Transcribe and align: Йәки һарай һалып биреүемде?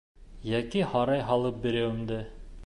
Йәки 0.53 0.81
һарай 0.93 1.21
һалып 1.29 1.61
биреүемде? 1.67 2.19